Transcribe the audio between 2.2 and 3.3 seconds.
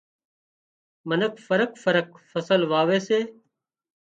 فصل واوي سي